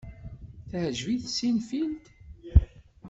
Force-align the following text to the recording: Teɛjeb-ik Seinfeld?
Teɛjeb-ik 0.69 1.23
Seinfeld? 1.29 2.03